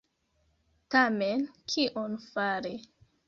[0.95, 2.75] Tamen kion fari?